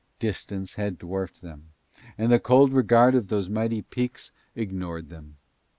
Distance 0.17 0.73
had 0.73 0.97
dwarfed 0.97 1.43
them, 1.43 1.73
and 2.17 2.31
the 2.31 2.39
cold 2.39 2.73
regard 2.73 3.13
of 3.13 3.27
those 3.27 3.51
mighty 3.51 3.83
peaks 3.83 4.31
ignored 4.55 5.09
them. 5.11 5.37